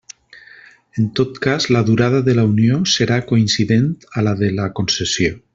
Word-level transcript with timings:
En 1.01 1.09
tot 1.19 1.37
cas, 1.43 1.67
la 1.75 1.83
durada 1.91 2.23
de 2.31 2.35
la 2.39 2.47
unió 2.55 2.81
serà 2.95 3.21
coincident 3.33 3.89
a 4.23 4.29
la 4.31 4.37
de 4.45 4.55
la 4.61 4.71
concessió. 4.81 5.43